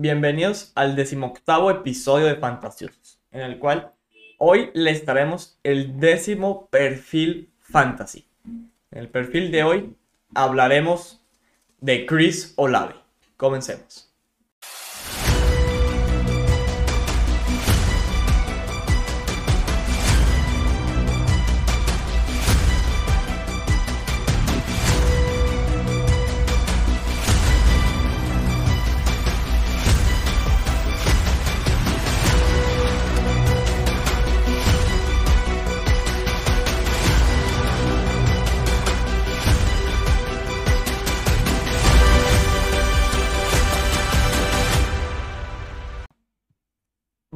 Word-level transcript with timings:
Bienvenidos 0.00 0.70
al 0.76 0.94
decimoctavo 0.94 1.72
episodio 1.72 2.26
de 2.26 2.36
Fantasiosos, 2.36 3.18
en 3.32 3.40
el 3.40 3.58
cual 3.58 3.94
hoy 4.38 4.70
les 4.72 5.04
traemos 5.04 5.58
el 5.64 5.98
décimo 5.98 6.68
perfil 6.68 7.50
fantasy. 7.58 8.24
En 8.44 8.98
el 8.98 9.08
perfil 9.08 9.50
de 9.50 9.64
hoy 9.64 9.96
hablaremos 10.36 11.20
de 11.80 12.06
Chris 12.06 12.52
Olave. 12.54 12.94
Comencemos. 13.36 14.07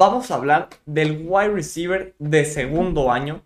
Vamos 0.02 0.32
a 0.32 0.34
hablar 0.34 0.68
del 0.84 1.28
wide 1.28 1.52
receiver 1.52 2.16
de 2.18 2.44
segundo 2.44 3.12
año, 3.12 3.44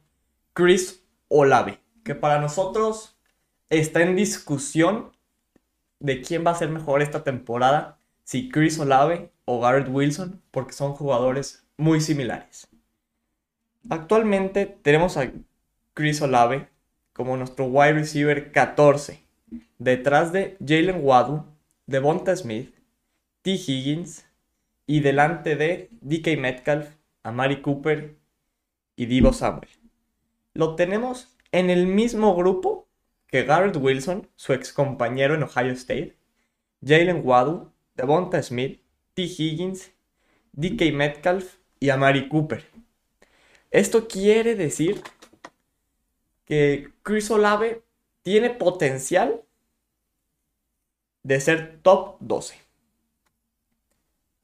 Chris 0.55 1.05
Olave, 1.29 1.81
que 2.03 2.15
para 2.15 2.41
nosotros 2.41 3.19
está 3.69 4.01
en 4.01 4.17
discusión 4.17 5.13
de 6.01 6.23
quién 6.23 6.47
va 6.47 6.53
a 6.53 6.55
ser 6.55 6.71
mejor 6.71 7.03
esta 7.03 7.25
temporada, 7.25 7.99
si 8.25 8.49
Chris 8.49 8.79
Olave 8.79 9.31
o 9.45 9.61
Garrett 9.61 9.91
Wilson, 9.91 10.41
porque 10.51 10.73
son 10.73 10.95
jugadores 10.95 11.67
muy 11.77 12.01
similares. 12.01 12.67
Actualmente 13.91 14.65
tenemos 14.65 15.19
a 15.19 15.31
Chris 15.93 16.23
Olave 16.23 16.71
como 17.13 17.37
nuestro 17.37 17.67
wide 17.67 17.93
receiver 17.93 18.51
14, 18.51 19.23
detrás 19.79 20.33
de 20.33 20.57
Jalen 20.67 21.05
Waddle, 21.05 21.43
Devonta 21.85 22.35
Smith, 22.35 22.75
T. 23.43 23.51
Higgins, 23.51 24.25
y 24.87 25.01
delante 25.01 25.57
de 25.57 25.89
DK 26.01 26.39
Metcalf, 26.39 26.97
Amari 27.23 27.61
Cooper 27.61 28.17
y 28.95 29.07
Divo 29.07 29.33
Samuel. 29.33 29.69
Lo 30.55 30.77
tenemos 30.77 31.37
en 31.53 31.71
el 31.71 31.87
mismo 31.87 32.35
grupo 32.35 32.89
que 33.27 33.43
Garrett 33.43 33.77
Wilson, 33.77 34.29
su 34.37 34.53
ex 34.53 34.73
compañero 34.73 35.35
en 35.35 35.43
Ohio 35.43 35.73
State, 35.73 36.17
Jalen 36.85 37.23
Waddle, 37.25 37.69
Devonta 37.95 38.43
Smith, 38.43 38.81
T. 39.15 39.23
Higgins, 39.23 39.93
DK 40.53 40.93
Metcalf 40.93 41.57
y 41.81 41.91
Amari 41.91 42.29
Cooper. 42.29 42.65
Esto 43.71 44.07
quiere 44.07 44.55
decir 44.55 45.03
que 46.45 46.93
Chris 47.03 47.31
Olave 47.31 47.83
tiene 48.23 48.51
potencial 48.51 49.43
de 51.23 51.41
ser 51.41 51.81
top 51.83 52.17
12. 52.21 52.66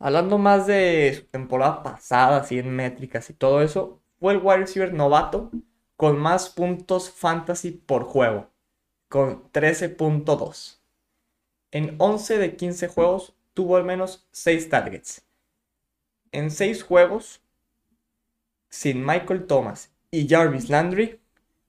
Hablando 0.04 0.36
más 0.36 0.66
de 0.66 1.14
su 1.14 1.26
temporada 1.26 1.84
pasada, 1.84 2.38
así 2.38 2.58
en 2.58 2.74
métricas 2.74 3.30
y 3.30 3.34
todo 3.34 3.62
eso, 3.62 4.00
fue 4.18 4.32
el 4.32 4.40
wide 4.42 4.56
receiver 4.56 4.92
novato 4.92 5.52
con 5.96 6.18
más 6.18 6.50
puntos 6.50 7.08
fantasy 7.08 7.70
por 7.70 8.02
juego, 8.02 8.50
con 9.08 9.48
13.2. 9.52 10.80
En 11.70 11.94
11 11.98 12.38
de 12.38 12.56
15 12.56 12.88
juegos 12.88 13.36
tuvo 13.54 13.76
al 13.76 13.84
menos 13.84 14.26
6 14.32 14.70
targets. 14.70 15.24
En 16.32 16.50
6 16.50 16.82
juegos, 16.82 17.40
sin 18.70 19.06
Michael 19.06 19.46
Thomas 19.46 19.92
y 20.10 20.26
Jarvis 20.28 20.68
Landry, 20.68 21.20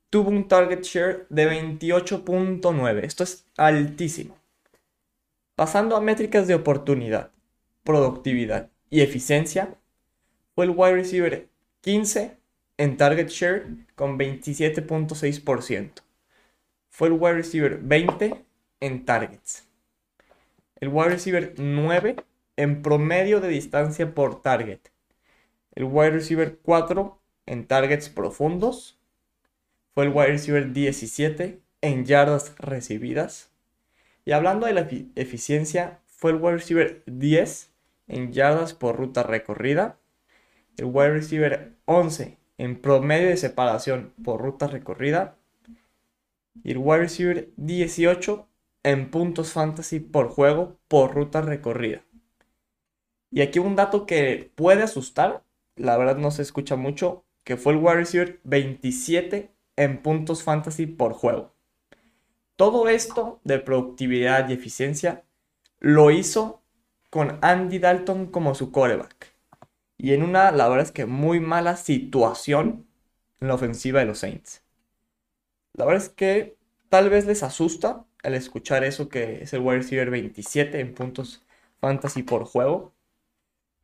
tuvo 0.09 0.31
un 0.31 0.47
target 0.47 0.81
share 0.81 1.28
de 1.30 1.52
28.9. 1.52 3.03
Esto 3.03 3.25
es 3.25 3.46
altísimo. 3.57 4.36
Pasando 5.53 5.96
a 5.96 6.02
métricas 6.02 6.47
de 6.47 6.56
oportunidad 6.56 7.30
productividad 7.83 8.69
y 8.89 9.01
eficiencia, 9.01 9.75
fue 10.55 10.66
el 10.66 10.71
wide 10.71 10.94
receiver 10.95 11.49
15 11.81 12.38
en 12.77 12.97
target 12.97 13.27
share 13.27 13.67
con 13.95 14.17
27.6%. 14.17 15.91
Fue 16.89 17.07
el 17.07 17.13
wide 17.13 17.33
receiver 17.33 17.79
20 17.81 18.45
en 18.79 19.05
targets. 19.05 19.67
El 20.79 20.89
wide 20.89 21.09
receiver 21.09 21.53
9 21.57 22.16
en 22.55 22.81
promedio 22.81 23.39
de 23.41 23.47
distancia 23.47 24.13
por 24.13 24.41
target. 24.41 24.79
El 25.73 25.85
wide 25.85 26.11
receiver 26.11 26.59
4 26.61 27.19
en 27.47 27.65
targets 27.65 28.09
profundos. 28.09 29.00
Fue 29.94 30.05
el 30.05 30.11
wide 30.11 30.27
receiver 30.27 30.71
17 30.71 31.61
en 31.81 32.05
yardas 32.05 32.55
recibidas. 32.57 33.50
Y 34.25 34.31
hablando 34.31 34.67
de 34.67 34.73
la 34.73 34.88
eficiencia, 35.15 36.00
fue 36.05 36.31
el 36.31 36.38
wide 36.38 36.57
receiver 36.57 37.03
10 37.07 37.72
en 38.13 38.31
yardas 38.31 38.74
por 38.74 38.96
ruta 38.96 39.24
recorrida. 39.24 39.97
El 40.78 40.85
wide 40.85 41.12
receiver 41.12 41.74
11 41.85 42.38
en 42.57 42.79
promedio 42.79 43.28
de 43.29 43.38
separación 43.38 44.13
por 44.24 44.41
ruta 44.41 44.68
recorrida. 44.68 45.35
Y 46.63 46.72
el 46.72 46.78
wide 46.78 47.00
receiver 47.00 47.50
18 47.57 48.47
en 48.84 49.09
puntos 49.09 49.51
fantasy 49.51 50.00
por 50.00 50.29
juego 50.29 50.78
por 50.88 51.16
ruta 51.16 51.41
recorrida. 51.41 52.03
Y 53.31 53.41
aquí 53.41 53.57
un 53.57 53.75
dato 53.75 54.06
que 54.06 54.51
puede 54.56 54.84
asustar, 54.84 55.44
la 55.75 55.97
verdad 55.97 56.18
no 56.18 56.30
se 56.30 56.44
escucha 56.44 56.75
mucho, 56.75 57.25
que 57.44 57.57
fue 57.57 57.74
el 57.74 57.80
wide 57.80 57.95
receiver 57.95 58.40
27 58.44 59.50
en 59.75 60.01
puntos 60.03 60.44
fantasy 60.44 60.85
por 60.85 61.13
juego. 61.13 61.56
Todo 62.56 62.88
esto 62.88 63.40
de 63.44 63.57
productividad 63.57 64.47
y 64.50 64.53
eficiencia 64.53 65.24
lo 65.80 66.12
hizo 66.12 66.62
con 67.13 67.38
Andy 67.44 67.78
Dalton 67.78 68.25
como 68.25 68.56
su 68.56 68.72
coreback. 68.72 69.35
Y 70.00 70.13
en 70.13 70.24
una, 70.24 70.51
la 70.51 70.68
verdad 70.68 70.88
es 70.88 70.91
que 70.91 71.06
muy 71.06 71.40
mala 71.40 71.75
situación 71.75 72.88
en 73.40 73.50
la 73.50 73.53
ofensiva 73.53 74.00
de 74.00 74.07
los 74.07 74.18
Saints. 74.18 74.63
La 75.74 75.85
verdad 75.85 76.01
es 76.01 76.09
que 76.09 76.57
tal 76.90 77.12
vez 77.12 77.28
les 77.28 77.44
asusta 77.44 78.07
el 78.24 78.34
escuchar 78.34 78.84
eso 78.84 79.09
que 79.09 79.44
es 79.44 79.53
el 79.53 79.62
wide 79.62 79.78
receiver 79.78 80.09
27 80.09 80.79
en 80.79 80.96
puntos 80.96 81.44
fantasy 81.79 82.24
por 82.24 82.46
juego. 82.46 82.96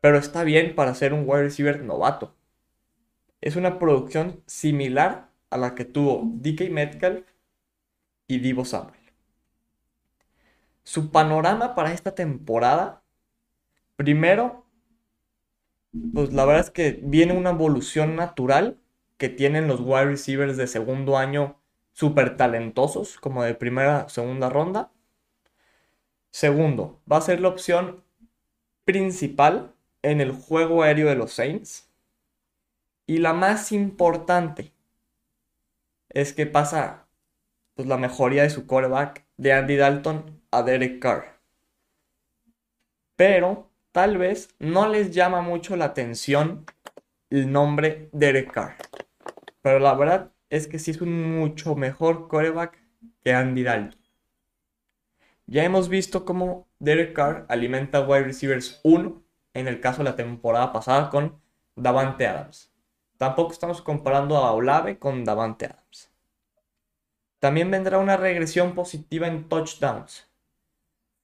Pero 0.01 0.17
está 0.17 0.43
bien 0.43 0.73
para 0.73 0.95
ser 0.95 1.13
un 1.13 1.29
wide 1.29 1.43
receiver 1.43 1.83
novato. 1.83 2.33
Es 3.41 3.55
una 3.55 3.77
producción 3.77 4.41
similar 4.47 5.29
a 5.51 5.57
la 5.57 5.75
que 5.75 5.85
tuvo 5.85 6.23
DK 6.25 6.71
Metcalf 6.71 7.27
y 8.25 8.39
Divo 8.39 8.65
Samuel. 8.65 8.99
Su 10.83 11.11
panorama 11.11 11.75
para 11.75 11.93
esta 11.93 12.15
temporada 12.15 13.03
Primero, 13.99 14.65
pues 16.13 16.31
la 16.31 16.45
verdad 16.45 16.63
es 16.63 16.71
que 16.71 17.01
viene 17.03 17.33
una 17.33 17.49
evolución 17.49 18.15
natural 18.15 18.79
que 19.17 19.27
tienen 19.27 19.67
los 19.67 19.81
wide 19.81 20.05
receivers 20.05 20.55
de 20.55 20.67
segundo 20.67 21.17
año 21.17 21.59
súper 21.91 22.37
talentosos, 22.37 23.17
como 23.17 23.43
de 23.43 23.55
primera 23.55 24.05
o 24.05 24.09
segunda 24.09 24.49
ronda. 24.49 24.93
Segundo, 26.31 27.01
va 27.11 27.17
a 27.17 27.21
ser 27.21 27.41
la 27.41 27.49
opción 27.49 28.05
principal 28.85 29.75
en 30.01 30.21
el 30.21 30.31
juego 30.31 30.83
aéreo 30.83 31.09
de 31.09 31.15
los 31.15 31.33
Saints. 31.33 31.91
Y 33.05 33.17
la 33.17 33.33
más 33.33 33.73
importante 33.73 34.71
es 36.07 36.31
que 36.31 36.45
pasa 36.45 37.05
pues, 37.73 37.85
la 37.85 37.97
mejoría 37.97 38.43
de 38.43 38.49
su 38.49 38.65
quarterback 38.65 39.25
de 39.35 39.51
Andy 39.51 39.75
Dalton 39.75 40.41
a 40.51 40.63
Derek 40.63 40.99
Carr. 41.01 41.41
Pero 43.17 43.68
tal 43.99 44.17
vez 44.17 44.55
no 44.59 44.87
les 44.87 45.11
llama 45.11 45.41
mucho 45.41 45.75
la 45.75 45.83
atención 45.83 46.65
el 47.29 47.51
nombre 47.51 48.07
Derek 48.13 48.49
Carr. 48.49 48.77
Pero 49.61 49.79
la 49.79 49.93
verdad 49.93 50.31
es 50.49 50.67
que 50.67 50.79
sí 50.79 50.91
es 50.91 51.01
un 51.01 51.37
mucho 51.37 51.75
mejor 51.75 52.29
coreback 52.29 52.81
que 53.21 53.33
Andy 53.33 53.63
Dalton. 53.63 53.99
Ya 55.47 55.65
hemos 55.65 55.89
visto 55.89 56.23
cómo 56.23 56.69
Derek 56.79 57.11
Carr 57.11 57.45
alimenta 57.49 57.99
wide 57.99 58.23
receivers 58.23 58.79
1 58.85 59.21
en 59.53 59.67
el 59.67 59.81
caso 59.81 59.97
de 59.97 60.11
la 60.11 60.15
temporada 60.15 60.71
pasada 60.71 61.09
con 61.09 61.41
Davante 61.75 62.25
Adams. 62.25 62.71
Tampoco 63.17 63.51
estamos 63.51 63.81
comparando 63.81 64.37
a 64.37 64.53
Olave 64.53 64.97
con 64.97 65.25
Davante 65.25 65.65
Adams. 65.65 66.09
También 67.39 67.69
vendrá 67.69 67.97
una 67.97 68.15
regresión 68.15 68.75
positiva 68.75 69.27
en 69.27 69.49
touchdowns. 69.49 70.25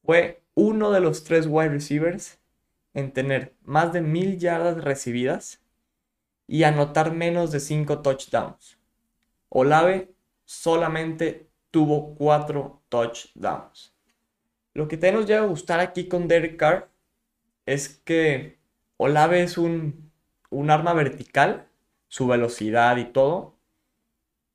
Fue 0.04 0.44
uno 0.56 0.92
de 0.92 1.00
los 1.00 1.24
tres 1.24 1.48
wide 1.48 1.70
receivers 1.70 2.38
en 2.96 3.12
tener 3.12 3.54
más 3.64 3.94
de 3.94 4.02
mil 4.02 4.40
yardas 4.40 4.84
recibidas 4.84 5.62
y 6.48 6.64
anotar 6.64 7.14
menos 7.14 7.52
de 7.52 7.60
5 7.60 8.02
touchdowns. 8.02 8.80
Olave 9.50 10.16
solamente 10.46 11.50
tuvo 11.72 12.16
4 12.16 12.82
touchdowns. 12.90 13.94
Lo 14.74 14.88
que 14.88 14.98
te 14.98 15.12
nos 15.12 15.26
llega 15.26 15.42
a 15.42 15.48
gustar 15.48 15.80
aquí 15.82 16.08
con 16.08 16.28
Derek 16.28 16.58
Carr 16.58 16.90
es 17.66 17.90
que 17.90 18.60
Olave 18.98 19.44
es 19.44 19.58
un, 19.58 20.12
arma 20.70 20.94
vertical, 20.94 21.68
su 22.08 22.28
velocidad 22.28 22.96
y 22.98 23.06
todo. 23.06 23.58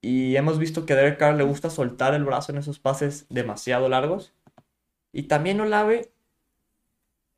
Y 0.01 0.37
hemos 0.37 0.59
visto 0.59 0.87
que 0.87 0.95
Derek 0.95 1.19
Carr 1.19 1.35
le 1.35 1.45
gusta 1.45 1.69
soltar 1.69 2.15
el 2.15 2.25
brazo 2.25 2.53
en 2.53 2.59
esos 2.59 2.79
pases 2.79 3.27
demasiado 3.29 3.89
largos. 3.91 4.33
Y 5.13 5.25
también 5.25 5.61
Olave 5.61 6.13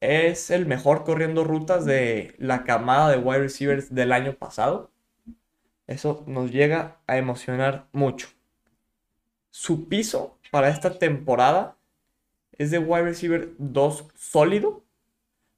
es 0.02 0.50
el 0.50 0.66
mejor 0.66 1.04
corriendo 1.04 1.44
rutas 1.44 1.84
de 1.84 2.34
la 2.38 2.64
camada 2.64 3.08
de 3.08 3.18
wide 3.18 3.38
receivers 3.38 3.94
del 3.94 4.10
año 4.10 4.34
pasado. 4.34 4.90
Eso 5.86 6.24
nos 6.26 6.50
llega 6.50 7.00
a 7.06 7.18
emocionar 7.18 7.86
mucho. 7.92 8.26
Su 9.50 9.88
piso 9.88 10.36
para 10.50 10.70
esta 10.70 10.98
temporada 10.98 11.76
es 12.58 12.72
de 12.72 12.80
wide 12.80 13.04
receiver 13.04 13.50
2 13.58 14.08
sólido, 14.16 14.82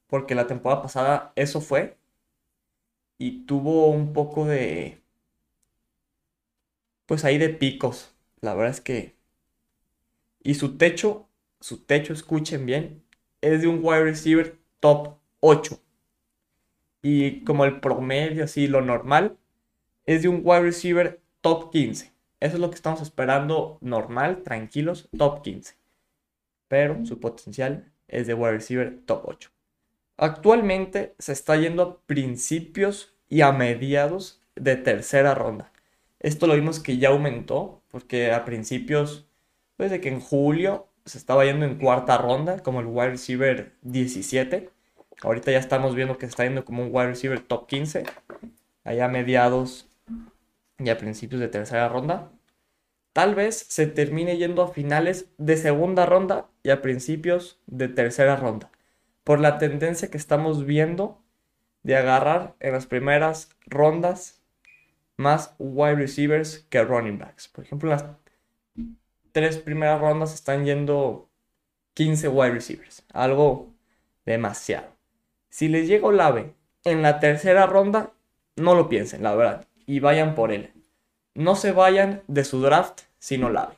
porque 0.09 0.35
la 0.35 0.47
temporada 0.47 0.83
pasada 0.83 1.33
eso 1.37 1.63
fue. 1.63 1.97
Y 3.17 3.47
tuvo 3.47 3.89
un 3.89 4.13
poco 4.13 4.45
de... 4.45 5.01
Pues 7.07 7.25
ahí 7.25 7.39
de 7.39 7.49
picos. 7.49 8.15
La 8.43 8.53
verdad 8.53 8.73
es 8.73 8.83
que... 8.83 9.15
Y 10.43 10.57
su 10.57 10.77
techo, 10.77 11.29
su 11.61 11.79
techo, 11.79 12.13
escuchen 12.13 12.67
bien, 12.67 13.03
es 13.45 13.61
de 13.61 13.69
un 13.69 13.81
wide 13.83 14.05
receiver 14.05 14.59
top 14.81 15.19
8. 15.41 15.79
Y 17.03 17.45
como 17.45 17.67
el 17.67 17.81
promedio, 17.81 18.45
así, 18.45 18.67
lo 18.67 18.81
normal, 18.81 19.37
es 20.07 20.23
de 20.23 20.29
un 20.29 20.41
wide 20.43 20.63
receiver 20.63 21.21
top 21.43 21.71
15. 21.71 22.13
Eso 22.41 22.55
es 22.55 22.61
lo 22.61 22.71
que 22.71 22.77
estamos 22.77 23.03
esperando 23.03 23.79
normal, 23.83 24.43
tranquilos, 24.43 25.11
top 25.17 25.43
15. 25.43 25.75
Pero 26.69 27.05
su 27.05 27.21
potencial 27.21 27.93
es 28.09 28.27
de 28.27 28.35
wide 28.35 28.53
receiver 28.53 29.01
top 29.05 29.25
8. 29.27 29.51
Actualmente 30.17 31.15
se 31.19 31.33
está 31.33 31.57
yendo 31.57 31.83
a 31.83 31.99
principios 32.07 33.15
y 33.29 33.43
a 33.43 33.53
mediados 33.53 34.41
de 34.55 34.77
tercera 34.77 35.35
ronda. 35.35 35.71
Esto 36.21 36.47
lo 36.47 36.55
vimos 36.55 36.81
que 36.81 36.97
ya 36.97 37.11
aumentó, 37.11 37.83
porque 37.89 38.33
a 38.33 38.47
principios, 38.47 39.27
pues 39.77 39.91
de 39.91 40.01
que 40.01 40.09
en 40.09 40.21
julio 40.21 40.89
se 41.05 41.19
estaba 41.19 41.45
yendo 41.45 41.67
en 41.67 41.77
cuarta 41.77 42.17
ronda, 42.19 42.63
como 42.63 42.81
el 42.81 42.87
wide 42.87 43.11
receiver 43.11 43.73
17. 43.83 44.71
Ahorita 45.23 45.51
ya 45.51 45.59
estamos 45.59 45.95
viendo 45.95 46.19
que 46.19 46.27
está 46.27 46.45
yendo 46.45 46.65
como 46.65 46.83
un 46.83 46.89
wide 46.93 47.09
receiver 47.09 47.41
top 47.41 47.67
15. 47.67 48.05
Allá 48.85 49.09
mediados 49.09 49.89
y 50.79 50.89
a 50.91 50.99
principios 50.99 51.41
de 51.41 51.49
tercera 51.49 51.89
ronda. 51.89 52.31
Tal 53.13 53.35
vez 53.35 53.67
se 53.69 53.87
termine 53.87 54.39
yendo 54.39 54.63
a 54.63 54.73
finales 54.73 55.27
de 55.39 55.57
segunda 55.57 56.05
ronda 56.05 56.47
y 56.63 56.71
a 56.71 56.83
principios 56.83 57.61
de 57.67 57.89
tercera 57.89 58.37
ronda. 58.37 58.71
Por 59.23 59.41
la 59.41 59.59
tendencia 59.59 60.11
que 60.11 60.19
estamos 60.19 60.67
viendo 60.67 61.23
de 61.83 61.97
agarrar 61.97 62.57
en 62.61 62.73
las 62.73 62.87
primeras 62.87 63.51
rondas 63.67 64.43
más 65.17 65.55
wide 65.59 65.95
receivers 65.95 66.67
que 66.71 66.83
running 66.83 67.19
backs. 67.19 67.47
Por 67.49 67.65
ejemplo, 67.65 67.91
las 67.91 68.05
tres 69.35 69.59
primeras 69.59 70.01
rondas 70.01 70.33
están 70.33 70.65
yendo 70.65 71.29
15 71.95 72.29
wide 72.29 72.53
receivers. 72.53 73.03
Algo 73.13 73.75
demasiado. 74.25 74.87
Si 75.51 75.67
les 75.67 75.89
llega 75.89 76.07
Olave 76.07 76.55
en 76.85 77.03
la 77.03 77.19
tercera 77.19 77.67
ronda, 77.67 78.13
no 78.55 78.77
lo 78.77 78.89
piensen, 78.89 79.25
la 79.25 79.35
verdad. 79.35 79.67
Y 79.87 79.99
vayan 79.99 80.37
por 80.37 80.53
él. 80.53 80.73
No 81.35 81.57
se 81.57 81.73
vayan 81.73 82.23
de 82.29 82.45
su 82.45 82.63
draft 82.63 83.03
sin 83.19 83.43
Olave. 83.43 83.75